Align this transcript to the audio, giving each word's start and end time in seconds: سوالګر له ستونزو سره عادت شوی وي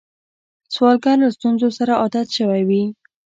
سوالګر 0.73 1.17
له 1.23 1.29
ستونزو 1.35 1.67
سره 1.77 1.93
عادت 2.01 2.27
شوی 2.37 2.61
وي 2.69 2.83